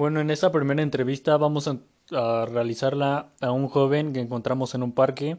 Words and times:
Bueno, 0.00 0.20
en 0.20 0.30
esta 0.30 0.50
primera 0.50 0.80
entrevista 0.80 1.36
vamos 1.36 1.68
a, 1.68 2.46
realizarla 2.46 3.34
a 3.42 3.52
un 3.52 3.68
joven 3.68 4.14
que 4.14 4.20
encontramos 4.20 4.74
en 4.74 4.82
un 4.82 4.92
parque. 4.92 5.36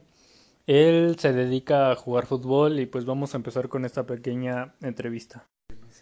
Él 0.68 1.16
se 1.18 1.34
dedica 1.34 1.90
a 1.90 1.96
jugar 1.96 2.28
fútbol 2.28 2.80
y 2.80 2.86
pues 2.86 3.06
vamos 3.06 3.34
a 3.34 3.38
empezar 3.38 3.70
con 3.70 3.86
esta 3.86 4.06
pequeña 4.06 4.76
entrevista. 4.84 5.48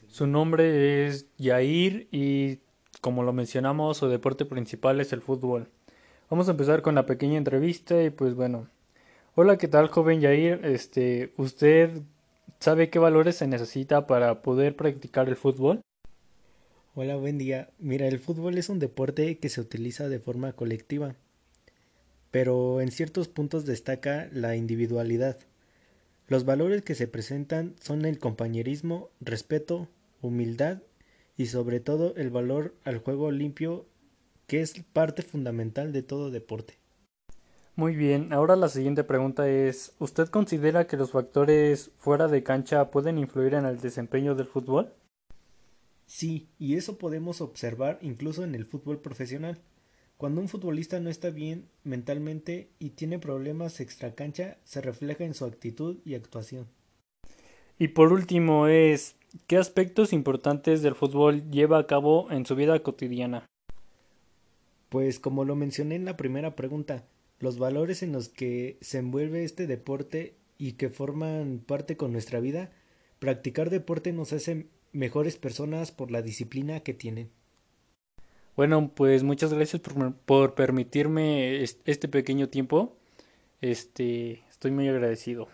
Su 0.09 0.27
nombre 0.27 1.07
es 1.07 1.27
Yair 1.37 2.09
y 2.11 2.59
como 2.99 3.23
lo 3.23 3.31
mencionamos 3.31 3.95
su 3.95 4.09
deporte 4.09 4.43
principal 4.43 4.99
es 4.99 5.13
el 5.13 5.21
fútbol. 5.21 5.69
Vamos 6.29 6.49
a 6.49 6.51
empezar 6.51 6.81
con 6.81 6.95
la 6.95 7.05
pequeña 7.05 7.37
entrevista 7.37 8.03
y 8.03 8.09
pues 8.09 8.35
bueno. 8.35 8.67
Hola, 9.35 9.57
¿qué 9.57 9.69
tal 9.69 9.87
joven 9.87 10.19
Yair? 10.19 10.65
Este, 10.65 11.31
¿usted 11.37 12.01
sabe 12.59 12.89
qué 12.89 12.99
valores 12.99 13.37
se 13.37 13.47
necesita 13.47 14.05
para 14.05 14.41
poder 14.41 14.75
practicar 14.75 15.29
el 15.29 15.37
fútbol? 15.37 15.79
Hola, 16.95 17.17
buen 17.17 17.37
día. 17.37 17.69
Mira, 17.77 18.07
el 18.07 18.17
fútbol 18.17 18.57
es 18.57 18.67
un 18.67 18.79
deporte 18.79 19.37
que 19.37 19.49
se 19.49 19.61
utiliza 19.61 20.09
de 20.09 20.19
forma 20.19 20.53
colectiva, 20.53 21.15
pero 22.31 22.81
en 22.81 22.91
ciertos 22.91 23.27
puntos 23.27 23.65
destaca 23.67 24.27
la 24.33 24.55
individualidad. 24.55 25.37
Los 26.27 26.45
valores 26.45 26.81
que 26.81 26.95
se 26.95 27.07
presentan 27.07 27.75
son 27.79 28.05
el 28.05 28.17
compañerismo, 28.17 29.11
respeto, 29.21 29.87
humildad 30.21 30.81
y 31.37 31.45
sobre 31.45 31.79
todo 31.79 32.15
el 32.15 32.31
valor 32.31 32.73
al 32.83 32.97
juego 32.97 33.29
limpio 33.29 33.85
que 34.47 34.61
es 34.61 34.73
parte 34.91 35.21
fundamental 35.21 35.93
de 35.93 36.01
todo 36.01 36.31
deporte. 36.31 36.79
Muy 37.75 37.95
bien, 37.95 38.33
ahora 38.33 38.55
la 38.55 38.67
siguiente 38.67 39.03
pregunta 39.03 39.47
es, 39.47 39.93
¿usted 39.99 40.27
considera 40.29 40.87
que 40.87 40.97
los 40.97 41.11
factores 41.11 41.91
fuera 41.99 42.27
de 42.27 42.41
cancha 42.41 42.89
pueden 42.89 43.19
influir 43.19 43.53
en 43.53 43.65
el 43.65 43.79
desempeño 43.79 44.33
del 44.33 44.47
fútbol? 44.47 44.91
Sí, 46.09 46.49
y 46.57 46.75
eso 46.75 46.97
podemos 46.97 47.39
observar 47.39 47.99
incluso 48.01 48.43
en 48.43 48.55
el 48.55 48.65
fútbol 48.65 48.99
profesional. 48.99 49.59
Cuando 50.17 50.41
un 50.41 50.47
futbolista 50.47 50.99
no 50.99 51.11
está 51.11 51.29
bien 51.29 51.69
mentalmente 51.83 52.71
y 52.79 52.89
tiene 52.89 53.19
problemas 53.19 53.79
extracancha, 53.79 54.57
se 54.63 54.81
refleja 54.81 55.23
en 55.23 55.35
su 55.35 55.45
actitud 55.45 55.99
y 56.05 56.15
actuación. 56.15 56.67
Y 57.77 57.89
por 57.89 58.11
último 58.11 58.65
es, 58.65 59.17
¿qué 59.45 59.57
aspectos 59.57 60.11
importantes 60.11 60.81
del 60.81 60.95
fútbol 60.95 61.51
lleva 61.51 61.77
a 61.77 61.85
cabo 61.85 62.31
en 62.31 62.43
su 62.47 62.55
vida 62.55 62.79
cotidiana? 62.79 63.45
Pues 64.89 65.19
como 65.19 65.45
lo 65.45 65.55
mencioné 65.55 65.93
en 65.93 66.05
la 66.05 66.17
primera 66.17 66.55
pregunta, 66.55 67.05
los 67.37 67.59
valores 67.59 68.01
en 68.01 68.13
los 68.13 68.29
que 68.29 68.79
se 68.81 68.97
envuelve 68.97 69.43
este 69.43 69.67
deporte 69.67 70.33
y 70.57 70.71
que 70.71 70.89
forman 70.89 71.61
parte 71.63 71.97
con 71.97 72.11
nuestra 72.11 72.39
vida, 72.39 72.71
practicar 73.19 73.69
deporte 73.69 74.11
nos 74.11 74.33
hace 74.33 74.69
mejores 74.91 75.37
personas 75.37 75.91
por 75.91 76.11
la 76.11 76.21
disciplina 76.21 76.79
que 76.81 76.93
tienen. 76.93 77.29
Bueno, 78.55 78.91
pues 78.93 79.23
muchas 79.23 79.53
gracias 79.53 79.81
por, 79.81 80.13
por 80.13 80.53
permitirme 80.55 81.63
este 81.63 82.07
pequeño 82.07 82.49
tiempo. 82.49 82.97
Este, 83.61 84.43
estoy 84.49 84.71
muy 84.71 84.87
agradecido. 84.87 85.47